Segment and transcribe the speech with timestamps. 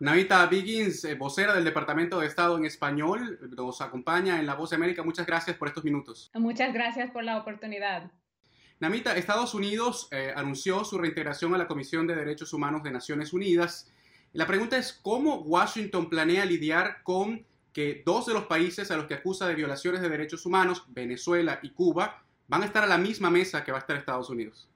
[0.00, 4.70] Navita Biggins, eh, vocera del Departamento de Estado en Español, nos acompaña en La Voz
[4.70, 5.02] de América.
[5.02, 6.30] Muchas gracias por estos minutos.
[6.34, 8.12] Muchas gracias por la oportunidad.
[8.78, 13.32] Namita, Estados Unidos eh, anunció su reintegración a la Comisión de Derechos Humanos de Naciones
[13.32, 13.92] Unidas.
[14.32, 19.06] La pregunta es cómo Washington planea lidiar con que dos de los países a los
[19.06, 22.98] que acusa de violaciones de derechos humanos, Venezuela y Cuba, van a estar a la
[22.98, 24.68] misma mesa que va a estar Estados Unidos.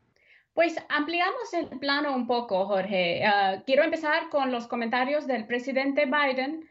[0.54, 3.24] Pues ampliamos el plano un poco, Jorge.
[3.24, 6.68] Ah, quiero empezar con los comentarios del presidente Biden,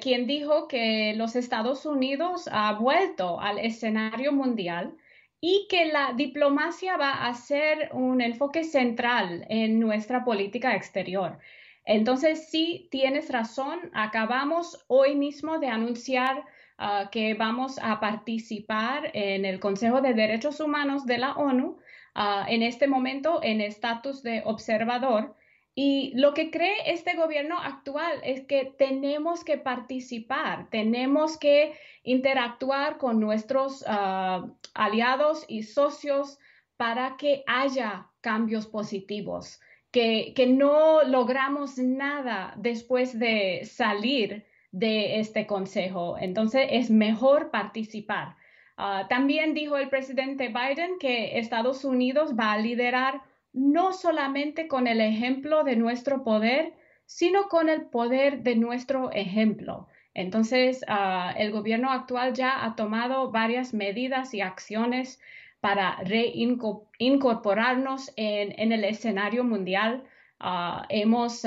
[0.00, 4.96] quien dijo que los Estados Unidos ha vuelto al escenario mundial
[5.40, 11.38] y que la diplomacia va a ser un enfoque central en nuestra política exterior.
[11.84, 13.90] Entonces, sí, tienes razón.
[13.92, 16.44] Acabamos hoy mismo de anunciar
[16.78, 21.78] ah, que vamos a participar en el Consejo de Derechos Humanos de la ONU,
[22.14, 25.34] ah, en este momento en estatus de observador.
[25.76, 32.96] Y lo que cree este gobierno actual es que tenemos que participar, tenemos que interactuar
[32.98, 36.38] con nuestros ah, aliados y socios
[36.76, 45.46] para que haya cambios positivos, que, que no logramos nada después de salir de este
[45.46, 46.16] consejo.
[46.18, 48.36] Entonces es mejor participar.
[48.76, 53.22] Ah, también dijo el presidente Biden que Estados Unidos va a liderar
[53.52, 56.74] no solamente con el ejemplo de nuestro poder,
[57.06, 59.86] sino con el poder de nuestro ejemplo.
[60.12, 65.20] Entonces, ah, el gobierno actual ya ha tomado varias medidas y acciones
[65.60, 70.04] para reincorporarnos en, el escenario mundial.
[70.40, 71.44] Ah, hemos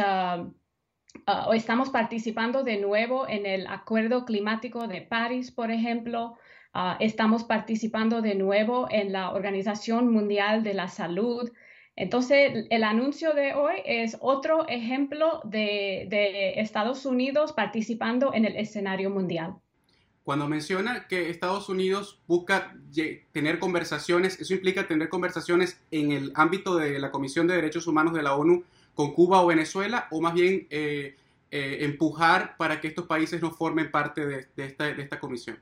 [1.25, 6.35] o estamos participando de nuevo en el Acuerdo Climático de París, por ejemplo.
[6.99, 11.51] estamos participando de nuevo en la Organización Mundial de la Salud.
[11.95, 19.09] Entonces, el anuncio de hoy es otro ejemplo de, Estados Unidos participando en el escenario
[19.09, 19.55] mundial.
[20.23, 22.75] Cuando menciona que Estados Unidos busca
[23.31, 28.13] tener conversaciones, ¿eso implica tener conversaciones en el ámbito de la Comisión de Derechos Humanos
[28.13, 28.63] de la ONU
[28.97, 31.15] con Cuba o Venezuela, o más bien eh,
[31.52, 35.58] eh, empujar para que estos países no formen parte de esta comisión?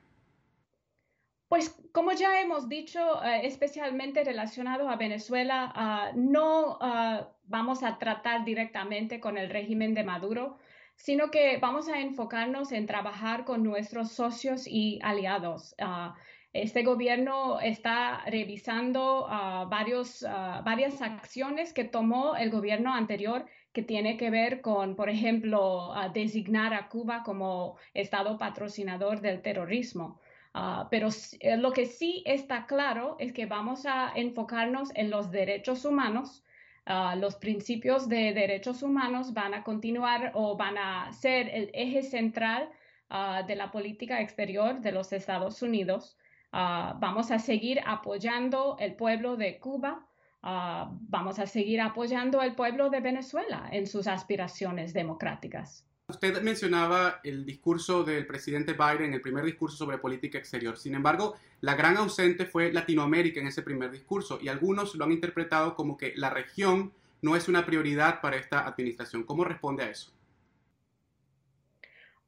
[1.48, 8.00] Pues como ya hemos dicho, eh, especialmente relacionado a Venezuela, ah, no ah, vamos a
[8.00, 10.58] tratar directamente con el régimen de Maduro,
[10.96, 15.76] sino que vamos a enfocarnos en trabajar con nuestros socios y aliados.
[15.80, 16.16] Ah,
[16.64, 19.28] este gobierno está revisando
[19.70, 20.26] varios,
[20.64, 26.74] varias acciones que tomó el gobierno anterior que tiene que ver con, por ejemplo, designar
[26.74, 30.20] a Cuba como Estado patrocinador del terrorismo.
[30.58, 31.10] Ah, pero
[31.42, 36.46] eh, lo que sí está claro es que vamos a enfocarnos en los derechos humanos.
[36.86, 42.04] Ah, los principios de derechos humanos van a continuar o van a ser el eje
[42.04, 42.70] central
[43.10, 46.18] ah, de la política exterior de los Estados Unidos.
[46.56, 50.08] Vamos a seguir apoyando el pueblo de Cuba.
[50.42, 55.86] vamos a seguir apoyando el pueblo de Venezuela en sus aspiraciones democráticas.
[56.08, 60.78] Usted mencionaba el discurso del presidente Biden, el primer discurso sobre política exterior.
[60.78, 65.12] Sin embargo, la gran ausente fue Latinoamérica en ese primer discurso y algunos lo han
[65.12, 66.94] interpretado como que la región
[67.24, 69.24] no es una prioridad para esta administración.
[69.24, 70.15] ¿Cómo responde a eso?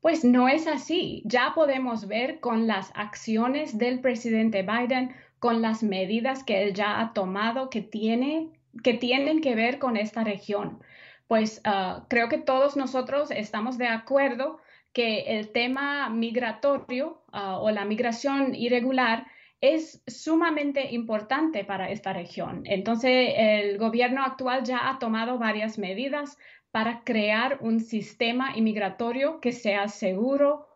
[0.08, 1.22] Pues no es así.
[1.26, 7.02] Ya podemos ver con las acciones del presidente Biden, con las medidas que él ya
[7.02, 8.48] ha tomado que, tiene,
[8.84, 10.82] que tienen que ver con esta región
[11.28, 14.60] pues ah, creo que todos nosotros estamos de acuerdo
[14.94, 19.28] que el tema migratorio ah, o la migración irregular
[19.62, 22.64] es sumamente importante para esta región.
[22.66, 26.38] Entonces, el gobierno actual ya ha tomado varias medidas
[26.72, 30.68] para crear un sistema inmigratorio que sea seguro,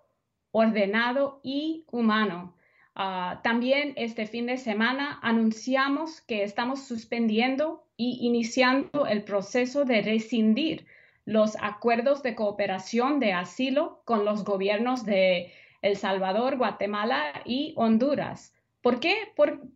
[0.51, 2.55] ordenado y humano.
[2.95, 10.01] Ah, también este fin de semana anunciamos que estamos suspendiendo y iniciando el proceso de
[10.01, 10.87] rescindir
[11.23, 18.53] los acuerdos de cooperación de asilo con los gobiernos de El Salvador, Guatemala y Honduras.
[18.81, 19.15] ¿Por qué?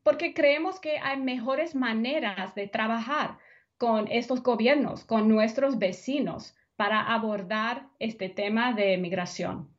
[0.03, 3.37] porque creemos que hay mejores maneras de trabajar
[3.77, 9.69] con estos gobiernos, con nuestros vecinos, para abordar este tema de migración.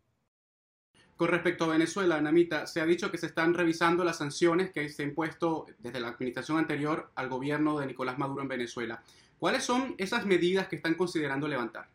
[1.16, 4.88] Con respecto a Venezuela, Namita, se ha dicho que se están revisando las sanciones que
[4.90, 9.02] se han impuesto desde la administración anterior al gobierno de Nicolás Maduro en Venezuela.
[9.38, 11.88] ¿Cuáles son esas medidas que están considerando levantar?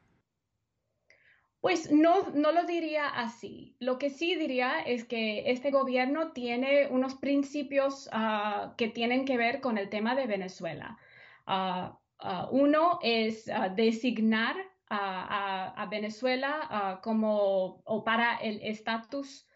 [1.62, 3.76] Pues no, no lo diría así.
[3.80, 9.38] Lo que sí diría es que este gobierno tiene unos principios ah, que tienen que
[9.38, 10.98] ver con el tema de Venezuela.
[11.46, 14.56] Ah, ah, uno es designar
[14.90, 19.48] a, Venezuela como o para el estatus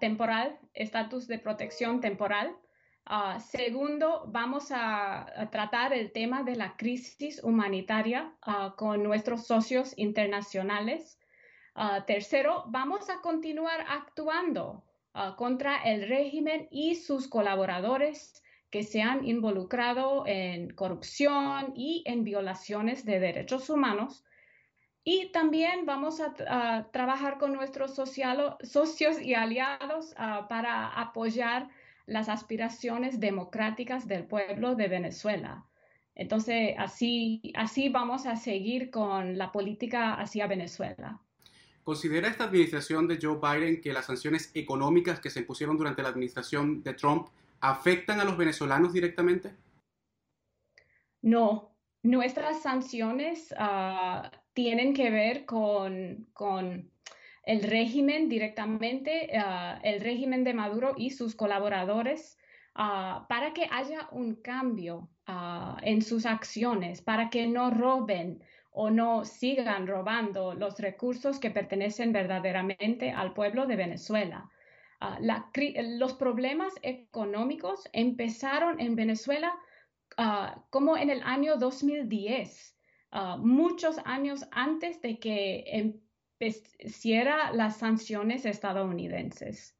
[0.00, 2.54] temporal, estatus de protección temporal.
[3.38, 8.34] segundo, vamos a, tratar el tema de la crisis humanitaria
[8.76, 11.19] con nuestros socios internacionales.
[12.06, 14.84] Tercero, vamos a continuar actuando
[15.36, 23.04] contra el régimen y sus colaboradores que se han involucrado en corrupción y en violaciones
[23.04, 24.24] de derechos humanos.
[25.02, 31.68] Y también vamos a, trabajar con nuestros socios y aliados ah, para apoyar
[32.06, 35.64] las aspiraciones democráticas del pueblo de Venezuela.
[36.14, 41.20] Entonces, así, así vamos a seguir con la política hacia Venezuela.
[41.90, 46.10] ¿Considera esta administración de Joe Biden que las sanciones económicas que se impusieron durante la
[46.10, 47.26] administración de Trump
[47.60, 49.50] afectan a los venezolanos directamente?
[51.20, 56.28] No, nuestras sanciones ah, tienen que ver con,
[57.42, 62.38] el régimen directamente, ah, el régimen de Maduro y sus colaboradores,
[62.76, 65.10] ah, para que haya un cambio
[65.82, 72.12] en sus acciones, para que no roben o no sigan robando los recursos que pertenecen
[72.12, 74.50] verdaderamente al pueblo de Venezuela.
[75.00, 79.52] Ah, los problemas económicos empezaron en Venezuela
[80.16, 82.76] ah, como en el año 2010,
[83.12, 85.64] ah, muchos años antes de que
[86.38, 89.74] empezara las sanciones estadounidenses.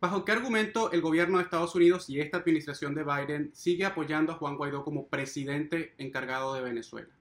[0.00, 4.32] ¿Bajo qué argumento el gobierno de Estados Unidos y esta administración de Biden sigue apoyando
[4.32, 7.17] a Juan Guaidó como presidente encargado de Venezuela?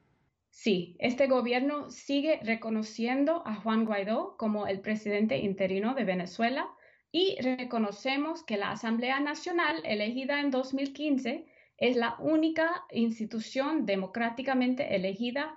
[0.59, 6.68] Sí, este gobierno sigue reconociendo a Juan Guaidó como el presidente interino de Venezuela
[7.12, 11.45] y reconocemos que la Asamblea Nacional elegida en 2015
[11.77, 15.56] es la única institución democráticamente elegida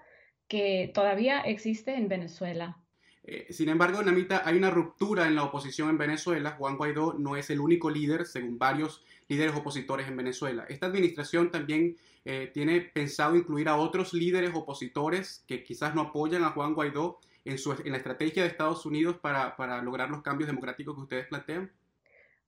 [0.49, 2.77] que todavía existe en Venezuela.
[3.23, 6.53] Eh, sin embargo, Namita, hay una ruptura en la oposición en Venezuela.
[6.53, 10.65] Juan Guaidó no es el único líder, según varios líderes opositores en Venezuela.
[10.69, 16.45] Esta administración también eh, tiene pensado incluir a otros líderes opositores que quizás no apoyan
[16.45, 20.95] a Juan Guaidó en, la estrategia de Estados Unidos para, para lograr los cambios democráticos
[20.95, 21.71] que ustedes plantean?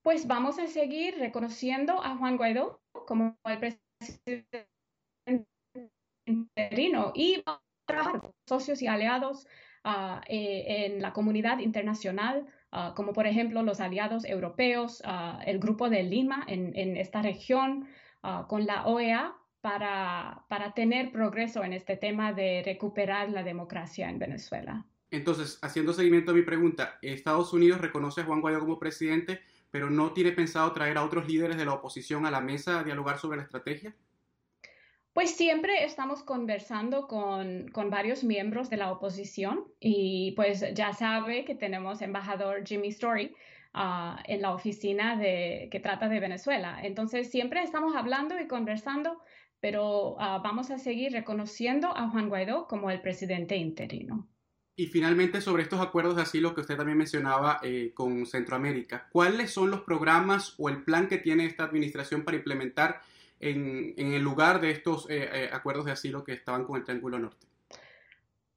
[0.02, 4.68] Pues vamos a seguir reconociendo a Juan Guaidó como el presidente
[6.26, 7.42] interino y
[7.86, 9.46] trabajar con socios y aliados
[9.84, 15.90] uh, en la comunidad internacional, uh, como por ejemplo los aliados europeos, uh, el Grupo
[15.90, 17.88] de Lima en, en esta región,
[18.46, 24.18] con la OEA, para, para tener progreso en este tema de recuperar la democracia en
[24.18, 24.84] Venezuela.
[25.10, 29.40] Entonces, haciendo seguimiento a mi pregunta, Estados Unidos reconoce a Juan Guaidó como presidente,
[29.70, 32.84] pero no tiene pensado traer a otros líderes de la oposición a la mesa a
[32.84, 33.94] dialogar sobre la estrategia?
[35.12, 41.44] Pues siempre estamos conversando con, con, varios miembros de la oposición y pues ya sabe
[41.44, 43.34] que tenemos embajador Jimmy Story
[43.74, 46.80] ah, en la oficina que trata de Venezuela.
[46.82, 49.20] Entonces siempre estamos hablando y conversando
[49.62, 54.28] pero ah, vamos a seguir reconociendo a Juan Guaidó como el presidente interino.
[54.74, 59.52] Y finalmente, sobre estos acuerdos de asilo que usted también mencionaba eh, con Centroamérica, ¿cuáles
[59.52, 63.02] son los programas o el plan que tiene esta administración para implementar
[63.42, 67.18] en, el lugar de estos eh, eh, acuerdos de asilo que estaban con el Triángulo
[67.18, 67.46] Norte?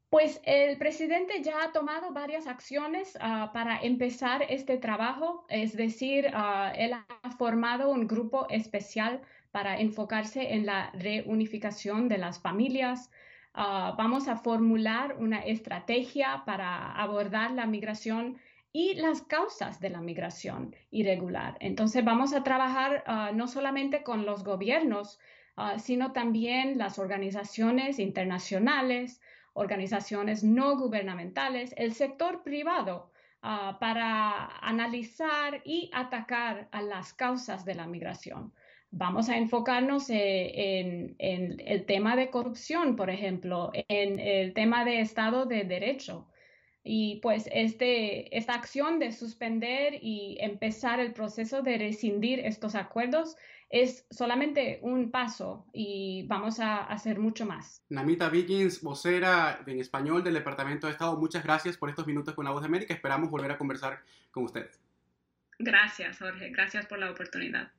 [0.10, 6.30] Pues el presidente ya ha tomado varias acciones ah, para empezar este trabajo, es decir,
[6.34, 13.12] ah, él ha formado un grupo especial para enfocarse en la reunificación de las familias.
[13.54, 18.38] Ah, vamos a formular una estrategia para abordar la migración
[18.76, 21.56] y las causas de la migración irregular.
[21.62, 25.18] Entonces vamos a trabajar ah, no solamente con los gobiernos,
[25.56, 29.22] ah, sino también las organizaciones internacionales,
[29.54, 33.12] organizaciones no gubernamentales, el sector privado,
[33.80, 38.52] para analizar y atacar a las causas de la migración
[38.90, 45.02] vamos a enfocarnos eh, en, el tema de corrupción, por ejemplo, en el tema de
[45.02, 46.28] Estado de Derecho.
[46.88, 53.36] Y pues este, esta acción de suspender y empezar el proceso de rescindir estos acuerdos
[53.72, 57.84] es solamente un paso y vamos a hacer mucho más.
[57.90, 62.46] Namita Vikings, vocera en español del Departamento de Estado, muchas gracias por estos minutos con
[62.46, 62.94] la Voz de América.
[62.94, 64.70] Esperamos volver a conversar con usted.
[65.58, 66.52] Gracias, Jorge.
[66.52, 67.72] Gracias por la oportunidad.